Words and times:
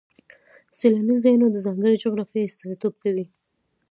سیلاني 0.77 1.15
ځایونه 1.23 1.47
د 1.51 1.57
ځانګړې 1.65 2.01
جغرافیې 2.03 2.41
استازیتوب 2.47 2.93
کوي. 3.03 3.25